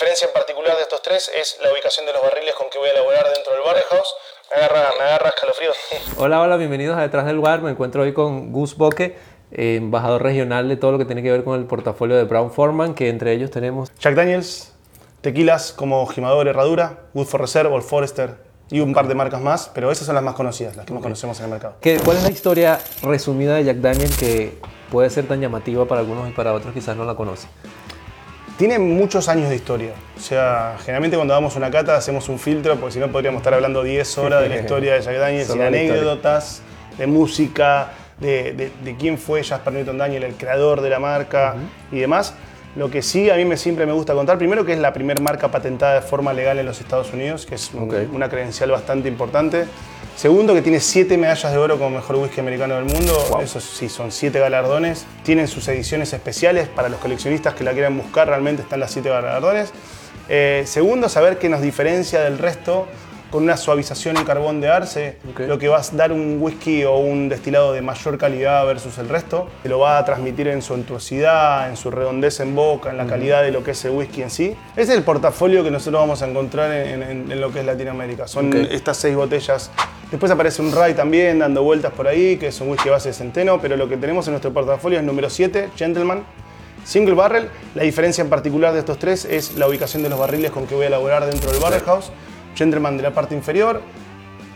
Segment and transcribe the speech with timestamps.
[0.00, 2.88] diferencia en particular de estos tres es la ubicación de los barriles con que voy
[2.88, 4.14] a elaborar dentro del Barrehouse.
[4.50, 5.72] Me agarra, me agarra escalofrío.
[6.16, 7.60] Hola, hola, bienvenidos a Detrás del Lugar.
[7.60, 9.18] Me encuentro hoy con Gus Boque,
[9.52, 12.50] eh, embajador regional de todo lo que tiene que ver con el portafolio de Brown
[12.50, 14.72] Forman, que entre ellos tenemos Jack Daniels,
[15.20, 18.36] tequilas como Gimador Herradura, Good for Reserve, Old Forester
[18.70, 21.02] y un par de marcas más, pero esas son las más conocidas, las que más
[21.02, 21.74] conocemos en el mercado.
[21.82, 24.58] ¿Qué- ¿Cuál es la historia resumida de Jack Daniel que
[24.90, 27.50] puede ser tan llamativa para algunos y para otros quizás no la conocen?
[28.60, 29.92] Tiene muchos años de historia.
[30.18, 33.54] O sea, generalmente cuando damos una cata hacemos un filtro, porque si no podríamos estar
[33.54, 36.60] hablando 10 horas de la historia de Jack Daniels, sin anécdotas,
[36.98, 37.88] de música,
[38.18, 41.54] de, de- de quién fue Jasper Newton Daniel, el creador de la marca
[41.90, 42.34] y demás.
[42.76, 45.22] Lo que sí a mí me, siempre me gusta contar, primero que es la primera
[45.22, 47.94] marca patentada de forma legal en los Estados Unidos, que es un- Ok.
[48.12, 49.64] una credencial bastante importante.
[50.20, 53.38] Segundo, que tiene siete medallas de oro como mejor whisky americano del mundo.
[53.42, 55.06] Eso sí, son siete galardones.
[55.22, 58.28] Tienen sus ediciones especiales para los coleccionistas que la quieran buscar.
[58.28, 59.72] Realmente están las siete galardones.
[60.28, 62.86] Eh, segundo, saber que nos diferencia del resto
[63.30, 65.16] con una suavización en carbón de arce,
[65.48, 69.08] lo que va a dar un whisky o un destilado de mayor calidad versus el
[69.08, 69.48] resto.
[69.62, 73.06] Te lo va a transmitir en su untuosidad, en su redondez en boca, en la
[73.06, 74.54] calidad de lo que es el whisky en sí.
[74.76, 77.64] Ese es el portafolio que nosotros vamos a encontrar en, en- en lo que es
[77.64, 78.28] Latinoamérica.
[78.28, 79.70] Son estas seis botellas.
[80.10, 83.14] Después aparece un Rye también dando vueltas por ahí, que es un whisky base de
[83.14, 86.24] centeno, pero lo que tenemos en nuestro portafolio es número 7, Gentleman.
[86.84, 90.50] Single barrel, la diferencia en particular de estos tres es la ubicación de los barriles
[90.50, 92.10] con que voy a elaborar dentro del barrel house.
[92.56, 93.82] Gentleman de la parte inferior,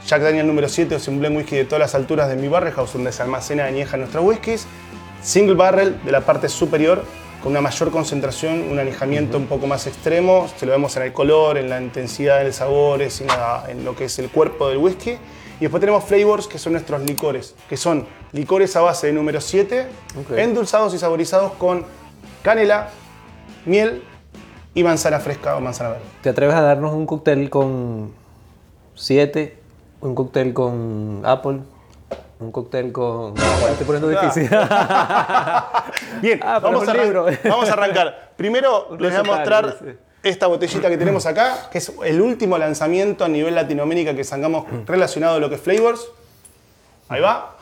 [0.07, 2.73] Jack Daniel número 7 es un blend whisky de todas las alturas de mi barrel
[2.73, 4.67] house donde se almacena y añeja nuestros whiskies.
[5.23, 7.05] Single barrel de la parte superior
[7.43, 10.49] con una mayor concentración, un anejamiento un poco más extremo.
[10.59, 13.85] Se lo vemos en el color, en la intensidad de los sabores, en, la- en
[13.85, 15.17] lo que es el cuerpo del whisky.
[15.59, 19.41] Y después tenemos flavors que son nuestros licores, que son licores a base de número
[19.41, 19.87] 7,
[20.21, 20.37] Ok.
[20.39, 21.85] endulzados y saborizados con
[22.43, 22.89] canela,
[23.65, 24.03] miel
[24.75, 26.05] y manzana fresca o manzana verde.
[26.23, 28.13] ¿Te atreves a darnos un cóctel con
[28.95, 29.59] 7,
[30.01, 31.61] un cóctel con Apple,
[32.41, 33.35] un cóctel con...
[33.35, 33.41] Me
[33.71, 34.49] estoy poniendo difícil.
[36.21, 37.27] Bien, Ah, pero vamos, es a un arran- libro.
[37.45, 38.33] vamos a arrancar.
[38.37, 39.97] Primero Un les voy a recetario, mostrar.
[40.25, 44.65] Esta botellita que tenemos acá, que es el último lanzamiento a nivel Latinoamérica que sacamos
[44.87, 46.09] relacionado a lo que es flavors.
[47.09, 47.57] Ahí va.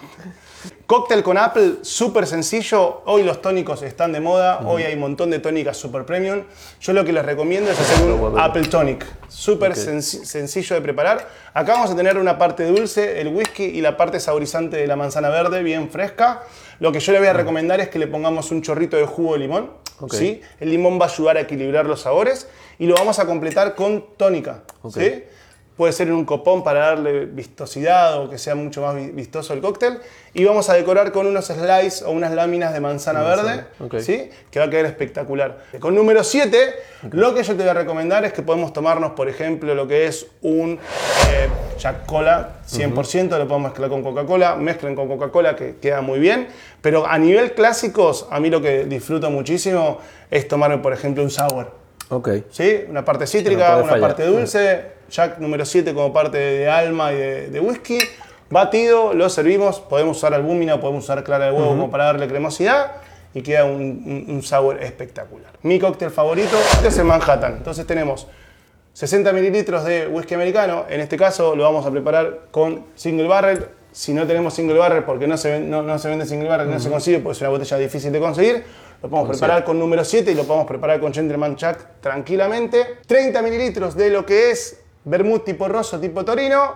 [0.86, 3.02] Cóctel con Apple, súper sencillo.
[3.06, 4.60] Hoy los tónicos están de moda.
[4.66, 6.42] Hoy hay un montón de tónicas super premium.
[6.80, 8.38] Yo lo que les recomiendo es hacer un.
[8.38, 9.04] Apple Tonic.
[9.28, 11.28] Súper sencillo de preparar.
[11.54, 14.94] Acá vamos a tener una parte dulce, el whisky, y la parte saborizante de la
[14.94, 16.42] manzana verde, bien fresca.
[16.78, 19.32] Lo que yo le voy a recomendar es que le pongamos un chorrito de jugo
[19.32, 19.81] de limón.
[20.10, 20.40] ¿Sí?
[20.60, 22.48] El limón va a ayudar a equilibrar los sabores.
[22.78, 24.62] Y lo vamos a completar con tónica.
[24.82, 24.94] Ok.
[24.94, 25.24] ¿sí?
[25.82, 29.52] Puede ser en un copón para darle vistosidad o que sea mucho más vi- vistoso
[29.52, 29.98] el cóctel.
[30.32, 33.98] Y vamos a decorar con unos slices o unas láminas de manzana verde, ok.
[33.98, 34.30] ¿sí?
[34.52, 35.58] que va a quedar espectacular.
[35.80, 36.56] Con número 7,
[37.10, 40.06] lo que yo te voy a recomendar es que podemos tomarnos, por ejemplo, lo que
[40.06, 40.78] es un
[41.32, 41.48] eh,
[41.80, 46.46] Jack Cola 100%, lo podemos mezclar con Coca-Cola, mezclen con Coca-Cola que queda muy bien.
[46.80, 49.98] Pero a nivel clásicos, a mí lo que disfruto muchísimo
[50.30, 51.72] es tomarme, por ejemplo, un sour.
[52.08, 52.28] ok.
[52.52, 52.84] ¿sí?
[52.88, 54.00] Una parte cítrica, no una fallar.
[54.10, 57.98] parte dulce, Jack número 7 como parte de alma y de, de whisky.
[58.50, 62.92] Batido, lo servimos, podemos usar albúmina, podemos usar clara de huevo como para darle cremosidad
[63.32, 65.52] y queda un, un- un sabor espectacular.
[65.62, 66.56] Mi cóctel favorito
[66.86, 67.54] es el Manhattan.
[67.58, 68.26] Entonces tenemos
[68.92, 73.66] 60 mililitros de whisky americano, en este caso lo vamos a preparar con single barrel.
[73.90, 76.78] Si no tenemos single barrel, porque no se, no, no se vende single barrel, no
[76.80, 78.64] se consigue, porque es una botella difícil de conseguir,
[79.02, 82.98] lo podemos preparar con número 7 y lo podemos preparar con Gentleman Jack tranquilamente.
[83.06, 86.74] 30 mililitros de lo que es vermut tipo rosso, tipo torino,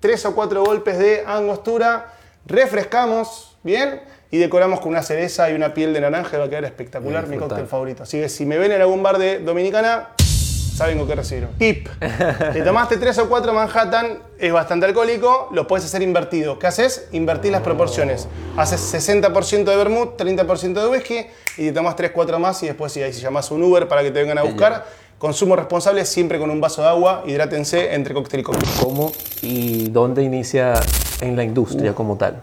[0.00, 2.14] 3 o 4 golpes de angostura,
[2.46, 6.64] refrescamos bien y decoramos con una cereza y una piel de naranja va a quedar
[6.64, 8.02] espectacular, mi cóctel favorito.
[8.02, 10.08] Así que si me ven en algún bar de Dominicana,
[10.74, 11.52] saben con qué recibieron.
[11.58, 11.88] Tip.
[12.52, 16.58] Te tomaste 3 o 4 Manhattan, es bastante alcohólico, lo puedes hacer invertido.
[16.58, 17.08] ¿Qué haces?
[17.12, 18.26] Invertís las proporciones.
[18.56, 21.26] Haces 60% de vermut, 30% de whisky
[21.58, 24.02] y te tomas 3, 4 más y después si ahí si llamas un Uber para
[24.02, 24.86] que te vengan a buscar.
[25.22, 28.68] Consumo responsable siempre con un vaso de agua, hidrátense entre cóctel y cóctel.
[28.80, 30.74] ¿Cómo y dónde inicia
[31.20, 32.42] en la industria como tal?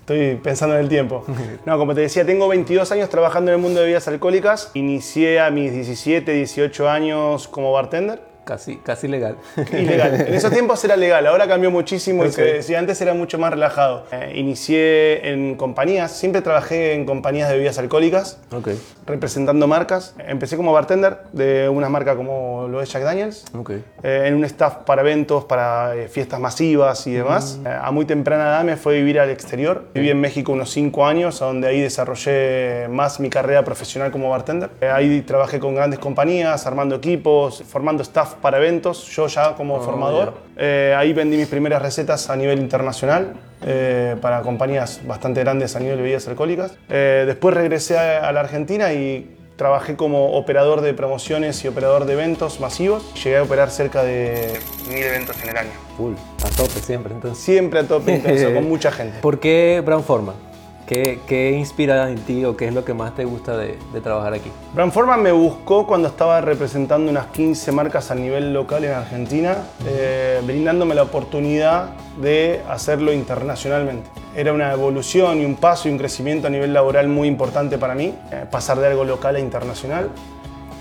[0.00, 1.24] Estoy pensando en el tiempo.
[1.64, 4.72] No, como te decía, tengo 22 años trabajando en el mundo de bebidas alcohólicas.
[4.74, 8.20] Inicié a mis 17, 18 años como bartender.
[8.44, 9.36] Casi, casi legal.
[9.72, 10.14] Ilegal.
[10.28, 13.50] En esos tiempos era legal, ahora cambió muchísimo y se- si antes era mucho más
[13.52, 14.04] relajado.
[14.12, 18.68] Eh, inicié en compañías, siempre trabajé en compañías de bebidas alcohólicas, ok,
[19.06, 20.14] representando marcas.
[20.26, 23.44] Empecé como bartender de una marca como lo es Jack Daniels.
[23.58, 23.70] ok.
[24.02, 27.58] eh, en un staff para eventos, para eh, fiestas masivas y demás.
[27.64, 29.84] Eh, a muy temprana edad me fue a vivir al exterior.
[29.94, 34.30] Viví en México unos 5 años, a donde ahí desarrollé más mi carrera profesional como
[34.30, 34.70] bartender.
[34.80, 39.80] Eh, ahí trabajé con grandes compañías, armando equipos, formando staff para eventos, yo ya como
[39.80, 40.34] formador.
[40.56, 43.34] Eh, ahí vendí mis primeras recetas a nivel internacional.
[43.66, 46.76] eh, para compañías bastante grandes a nivel de bebidas alcohólicas.
[46.90, 52.06] Eh, después regresé a, a la Argentina y Trabajé como operador de promociones y operador
[52.06, 53.14] de eventos masivos.
[53.22, 54.58] Llegué a operar cerca de
[54.88, 55.70] mil eventos en el año.
[55.96, 56.14] Full,
[56.44, 57.14] a tope siempre.
[57.14, 59.20] Entonces, Siempre a tope intenso, con mucha gente.
[59.20, 60.34] ¿por qué Brown Forman?
[60.86, 64.00] ¿Qué, ¿Qué inspira en ti o qué es lo que más te gusta de, de
[64.02, 64.50] trabajar aquí?
[64.74, 69.56] Brand Forman me buscó cuando estaba representando unas 15 marcas a nivel local en Argentina,
[69.86, 71.90] eh, brindándome la oportunidad
[72.20, 74.10] de hacerlo internacionalmente.
[74.36, 77.94] Era una evolución y un paso y un crecimiento a nivel laboral muy importante para
[77.94, 80.10] mí, eh, pasar de algo local a internacional.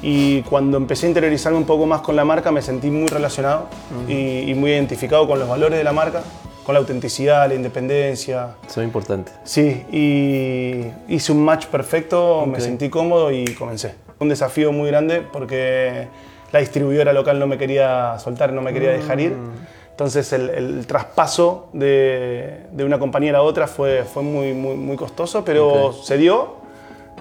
[0.01, 3.67] Y cuando empecé a interiorizarme un poco más con la marca, me sentí muy relacionado
[4.05, 6.23] y, y muy identificado con los valores de la marca,
[6.65, 9.31] con la autenticidad, la independencia, Eso es importante.
[9.43, 13.95] Sí, y hice un match perfecto, me sentí cómodo y comencé.
[14.19, 16.07] Un desafío muy grande porque
[16.51, 19.33] la distribuidora local no me quería soltar, no me quería dejar ir.
[19.91, 24.95] Entonces el, el traspaso de, de una compañera a otra fue, fue muy, muy, muy
[24.95, 26.63] costoso, pero se dio.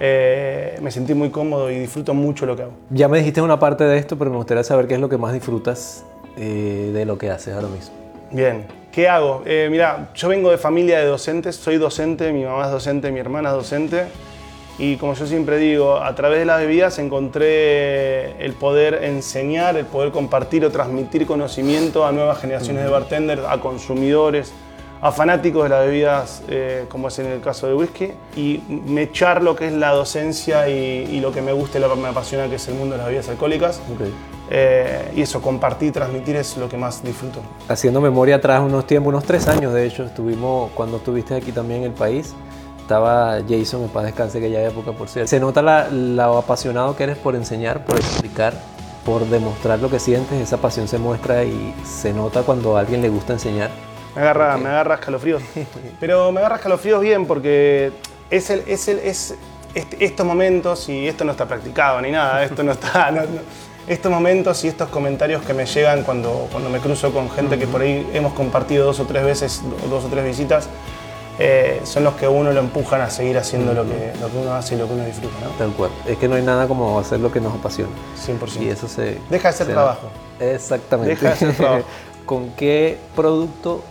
[0.01, 2.73] Eh, me sentí muy cómodo y disfruto mucho lo que hago.
[2.91, 5.19] Ya me dijiste una parte de esto, pero me gustaría saber qué es lo que
[5.19, 6.05] más disfrutas
[6.37, 7.95] eh, de lo que haces ahora mismo.
[8.31, 9.43] Bien, ¿qué hago?
[9.47, 13.19] Eh, mira, yo vengo de familia de docentes, soy docente, mi mamá es docente, mi
[13.19, 14.05] hermana es docente.
[14.79, 19.87] Y como yo siempre digo, a través de las bebidas encontré el poder enseñar, el
[19.87, 24.53] poder compartir o transmitir conocimiento a nuevas generaciones de bartenders, a consumidores,
[25.01, 29.03] a fanáticos de las bebidas, eh, como es en el caso de whisky, y me
[29.03, 32.01] echar lo que es la docencia y, y lo que me gusta y lo que
[32.01, 33.81] me apasiona, que es el mundo de las bebidas alcohólicas.
[33.93, 34.07] Ok.
[34.55, 37.41] Eh, y eso, compartir, transmitir es lo que más disfruto.
[37.69, 41.81] Haciendo memoria atrás unos tiempos, unos tres años de hecho, estuvimos cuando estuviste aquí también
[41.81, 42.35] en el país.
[42.81, 45.31] Estaba Jason en paz descanse aquella época, por cierto.
[45.31, 48.53] Se nota la, lo apasionado que eres por enseñar, por explicar,
[49.07, 50.39] por demostrar lo que sientes.
[50.39, 53.71] Esa pasión se muestra y se nota cuando a alguien le gusta enseñar.
[54.15, 55.43] Me agarra, me agarra escalofríos.
[56.01, 57.93] Pero me agarra escalofríos bien porque
[58.29, 59.35] es, el, es, el, es
[59.75, 63.11] este- estos momentos, y esto no está practicado ni nada, esto no está.
[63.11, 67.31] no- no- estos momentos y estos comentarios que me llegan cuando, cuando me cruzo con
[67.31, 70.69] gente que por ahí hemos compartido dos o tres veces, dos o tres visitas,
[71.39, 74.55] eh, son los que uno lo empujan a seguir haciendo lo, que, lo que uno
[74.55, 75.51] hace y lo que uno disfruta, ¿no?
[75.57, 75.91] Tal cual.
[76.07, 77.91] Es que no hay nada como hacer lo que nos apasiona.
[78.25, 78.61] 100%.
[78.61, 79.19] Y eso se.
[79.31, 80.09] Deja de ser se trabajo.
[80.39, 81.15] Exactamente.
[81.15, 81.85] Deja de ser trabajo.
[82.27, 83.83] ¿Con qué producto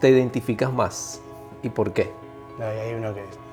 [0.00, 1.20] te identificas más
[1.62, 2.12] y por qué?
[2.60, 3.45] Ay, hay uno que.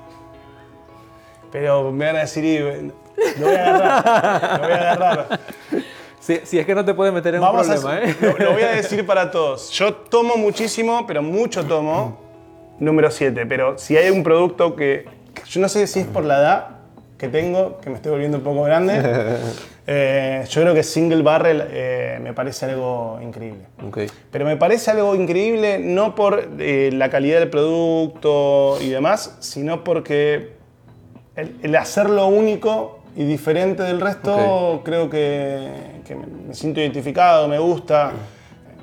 [1.54, 5.40] Pero me van a decir, y, lo voy a agarrar, lo voy a agarrar.
[6.18, 8.34] Si, si es que no te puedes meter en Vamos un a problema, hacer- ¿eh?
[8.40, 9.70] lo, lo voy a decir para todos.
[9.70, 12.18] Yo tomo muchísimo, pero mucho tomo.
[12.80, 13.46] Número 7.
[13.46, 16.66] Pero si hay un producto que, que yo no sé si es por la edad
[17.18, 19.00] que tengo, que me estoy volviendo un poco grande.
[19.86, 23.66] eh, yo creo que single barrel eh, me parece algo increíble.
[24.32, 29.84] Pero me parece algo increíble no por eh, la calidad del producto y demás, sino
[29.84, 30.53] porque
[31.36, 35.68] el, el hacerlo único y diferente del resto creo que,
[36.06, 38.12] que me, siento identificado, me gusta.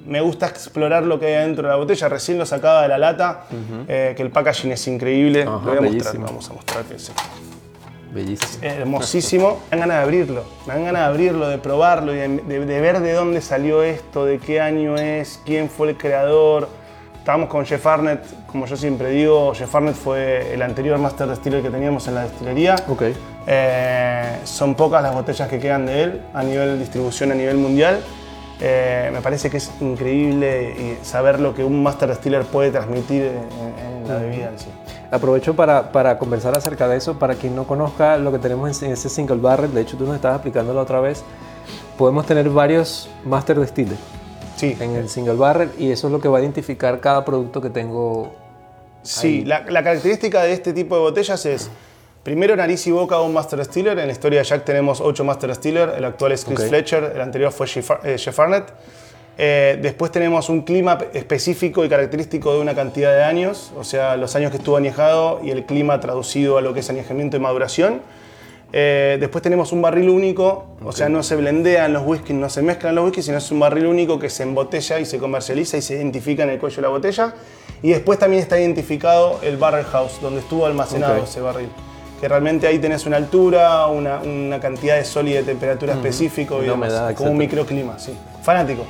[0.03, 2.09] Me gusta explorar lo que hay adentro de la botella.
[2.09, 3.44] Recién lo sacaba de la lata,
[3.88, 5.44] eh, que el packaging es increíble.
[5.44, 7.12] Ajá, lo voy a mostrar, vamos a mostrar que es
[8.12, 8.63] Bellísimo.
[8.63, 9.59] hermosísimo.
[9.69, 12.65] Me dan ganas de abrirlo, me dan ganas de abrirlo, de probarlo, y de, de-
[12.65, 16.68] de ver de dónde salió esto, de qué año es, quién fue el creador.
[17.21, 21.61] Estábamos con Jeff Arnett, como yo siempre digo, Jeff Arnett fue el anterior Master Distiller
[21.61, 22.75] que teníamos en la destilería.
[22.90, 23.04] Ok.
[23.45, 27.99] Eh, son pocas las botellas que quedan de él a nivel distribución a nivel mundial.
[28.59, 33.25] Eh, me parece que es increíble y saber lo que un Master Distiller puede transmitir
[33.25, 34.69] en, en la bebida sí.
[35.11, 37.19] Aprovecho para, para conversar acerca de eso.
[37.19, 40.16] Para quien no conozca lo que tenemos en ese single barrel, de hecho tú nos
[40.16, 41.23] estabas explicando la otra vez,
[41.99, 44.20] podemos tener varios master distillers
[44.61, 47.59] Sí, en el single barrel y eso es lo que va a identificar cada producto
[47.61, 48.31] que tengo.
[49.01, 51.71] Sí, la, la característica de este tipo de botellas es,
[52.21, 53.97] primero nariz y boca de un Master Distiller.
[53.97, 56.65] En la historia de Jack tenemos 8 Master Distiller, el actual es Chris.
[56.65, 58.65] Fletcher, el anterior fue Jeff, eh, Jeff Arnett.
[59.39, 64.15] Eh, después tenemos un clima específico y característico de una cantidad de años, o sea,
[64.15, 67.39] los años que estuvo añejado y el clima traducido a lo que es añejamiento y
[67.39, 68.01] maduración.
[68.73, 72.61] Eh, después tenemos un barril único, o sea, no se blendean los whiskies, no se
[72.61, 75.81] mezclan los whiskies, sino es un barril único que se embotella y se comercializa y
[75.81, 77.33] se identifica en el cuello de la botella.
[77.83, 81.69] Y después también está identificado el barrel house, donde estuvo almacenado ese barril.
[82.21, 86.63] Que realmente ahí tenés una altura, una, una cantidad de sol y de temperatura específico
[86.63, 88.16] y demás, como un microclima, sí.
[88.44, 88.85] Fanático.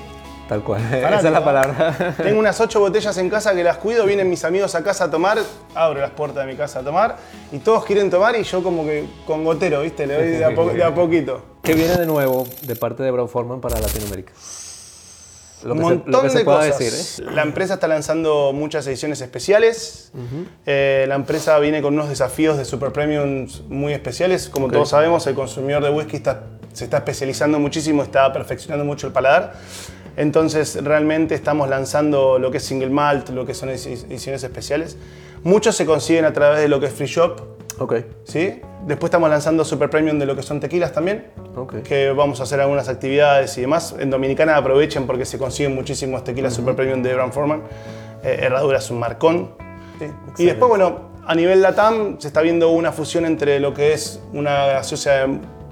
[0.51, 0.81] Tal cual.
[0.85, 1.27] Esa Fanático.
[1.27, 2.15] es la palabra.
[2.21, 5.09] Tengo unas ocho botellas en casa que las cuido, vienen mis amigos a casa a
[5.09, 5.37] tomar,
[5.73, 7.15] abro las puertas de mi casa a tomar
[7.53, 10.05] y todos quieren tomar y yo como que con gotero, ¿viste?
[10.05, 11.41] Le doy de a, po- de a poquito.
[11.63, 14.33] ¿Qué viene de nuevo de parte de Brown Forman para Latinoamérica?
[15.63, 16.77] Un montón se de cosas.
[16.77, 17.31] decir, ¿eh?
[17.33, 20.11] La empresa está lanzando muchas ediciones especiales.
[20.65, 24.49] Eh, la empresa viene con unos desafíos de super premiums muy especiales.
[24.49, 24.73] Como Ok.
[24.73, 26.43] todos sabemos, el consumidor de whisky está-
[26.73, 29.53] se está especializando muchísimo, está perfeccionando mucho el paladar.
[30.17, 34.97] Entonces, realmente estamos lanzando lo que es single malt, lo que son edi- ediciones especiales.
[35.43, 37.41] Muchos se consiguen a través de lo que es free shop.
[37.79, 38.61] Ok, ¿sí?
[38.85, 41.81] Después estamos lanzando super premium de lo que son tequilas también ok.
[41.83, 43.95] que vamos a hacer algunas actividades y demás.
[43.97, 47.61] En Dominicana aprovechen porque se consiguen muchísimos tequilas super premium de Brown Forman.
[48.23, 49.51] Eh, Herradura es un marcón.
[49.99, 50.05] Sí.
[50.43, 54.19] Y después, bueno, a nivel LATAM se está viendo una fusión entre lo que es
[54.33, 55.27] una gaseosa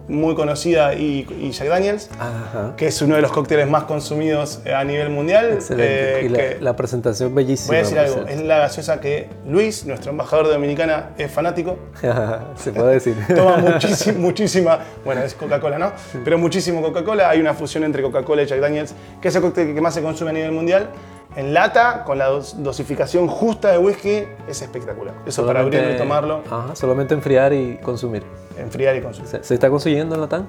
[0.09, 2.73] muy conocida y, y Jack Daniels, Ajá.
[2.75, 5.51] que es uno de los cócteles más consumidos a nivel mundial.
[5.53, 6.19] Excelente.
[6.19, 7.67] eh, y la, que- la presentación bellísima.
[7.69, 11.77] Voy a decir algo, es la gaseosa que Luis, nuestro embajador de Dominicana, es fanático.
[12.55, 13.15] se puede decir.
[13.35, 15.91] Toma muchísima, muchísima, bueno, es Coca-Cola, ¿no?
[16.25, 17.29] Pero muchísimo Coca-Cola.
[17.29, 20.01] Hay una fusión entre Coca-Cola y Jack Daniels, que es el cóctel que más se
[20.01, 20.89] consume a nivel mundial.
[21.35, 25.13] En lata, con la dos- dosificación justa de whisky, es espectacular.
[25.25, 28.23] Eso para Solamente- abrirlo y tomarlo, Ajá, solamente enfriar y consumir.
[28.57, 29.29] enfriar y consumir.
[29.29, 30.47] ¿Se, se está consiguiendo en Latam?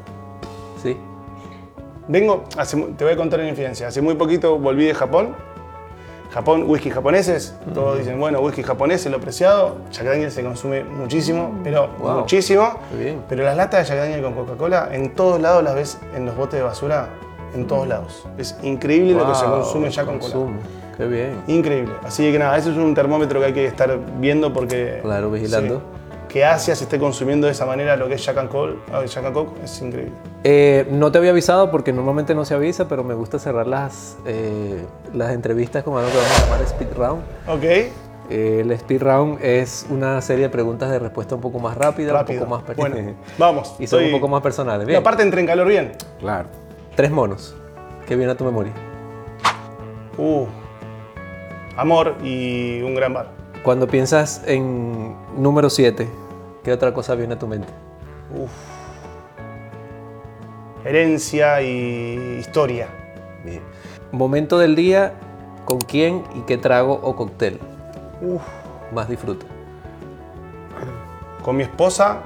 [0.83, 0.97] Sí.
[2.09, 3.87] Vengo, hace te voy a contar una infidencia.
[3.89, 5.37] Hace muy poquito volví de Japón.
[6.33, 7.55] Japón, whisky japoneses.
[7.75, 9.79] Todos dicen, bueno, whisky japonés es lo preciado.
[9.91, 12.21] Jack Daniels se consume muchísimo, pero Wow.
[12.21, 12.79] muchísimo.
[12.97, 13.23] Bien.
[13.29, 16.37] Pero las latas de Jack Daniels con Coca-Cola, en todos lados las ves en los
[16.37, 17.09] botes de basura,
[17.54, 18.26] en todos lados.
[18.38, 20.33] Es increíble lo que se consume ya con cola.
[20.33, 20.59] consumo.
[20.97, 21.33] Qué bien.
[21.47, 21.92] Increíble.
[22.04, 24.99] Así que nada, eso es un termómetro que hay que estar viendo porque.
[25.02, 25.76] Claro, vigilando.
[25.78, 25.83] sí,
[26.28, 29.04] que Asia se esté consumiendo de esa manera lo que es Jack and Coke, ah,
[29.04, 30.12] Jack and Coke es increíble.
[30.45, 34.16] Eh, no te había avisado porque normalmente no se avisa, pero me gusta cerrar las,
[34.26, 37.23] eh, las entrevistas con algo que vamos a llamar Speed Round.
[37.49, 37.64] Ok,
[38.33, 42.12] Eh, el Speed Round es una serie de preguntas de respuesta un poco más rápida,
[42.12, 42.45] rápido.
[42.45, 42.97] un poco más Bueno,
[43.38, 43.75] vamos.
[43.80, 44.85] y son estoy- un poco más personales.
[44.85, 45.00] Y Bien.
[45.00, 45.92] aparte entra en calor bien.
[46.21, 46.49] Claro.
[47.00, 47.54] Tres monos.
[48.07, 48.75] ¿Qué viene a tu memoria?
[50.19, 50.45] Uh,
[51.75, 53.30] amor y un gran bar.
[53.64, 56.07] Cuando piensas en número 7,
[56.62, 57.73] ¿qué otra cosa viene a tu mente?
[60.85, 62.88] Herencia y historia.
[63.47, 63.62] Bien.
[64.12, 65.14] Momento del día,
[65.64, 67.61] ¿con quién y qué trago o cóctel
[68.21, 68.42] Uf.
[68.92, 69.47] más disfruta?
[71.42, 72.21] Con mi esposa,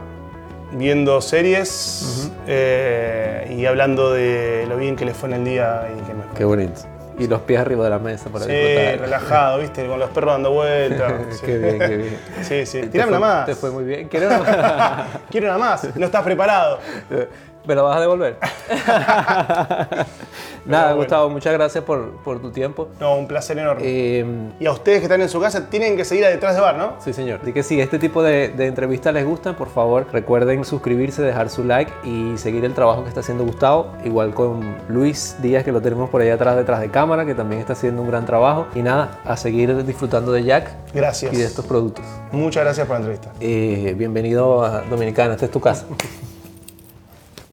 [0.73, 6.01] viendo series eh, y hablando de lo bien que le fue en el día y
[6.07, 6.81] que me Qué bonito.
[7.17, 8.99] Y los pies arriba de la mesa para Sí, disfrutar.
[9.01, 9.87] relajado, ¿viste?
[9.87, 11.13] Con los perros dando vueltas.
[11.31, 11.43] sí.
[11.47, 12.19] Qué bien, qué bien.
[12.43, 12.83] Sí, sí.
[12.89, 13.47] Tirame una más.
[13.47, 14.09] Te fue muy bien.
[14.09, 15.07] ¿Quieres una más?
[15.31, 15.97] Quiero una más.
[15.97, 16.81] No estás preparado.
[17.67, 18.37] ¿Me la vas a devolver?
[20.67, 20.97] Nada, bueno.
[20.97, 22.89] Gustavo, muchas gracias por, por tu tiempo.
[23.01, 23.83] No, un placer enorme.
[23.85, 24.25] Eh,
[24.61, 26.77] Y a ustedes que están en su casa tienen que seguir a detrás de bar,
[26.77, 26.95] ¿no?
[27.01, 27.41] sí, señor.
[27.43, 31.51] Así que si este tipo de, de entrevistas les gustan, por favor recuerden suscribirse, dejar
[31.51, 33.89] su like y seguir el trabajo que está haciendo Gustavo.
[34.05, 37.61] Igual con Luis Díaz, que lo tenemos por ahí atrás, detrás de cámara, que también
[37.61, 38.67] está haciendo un gran trabajo.
[38.75, 41.33] Y nada, a seguir disfrutando de Jack Gracias.
[41.33, 42.05] y de estos productos.
[42.33, 43.33] Muchas gracias por la entrevista.
[43.41, 45.87] Eh, bienvenido a Dominicana, esta es tu casa.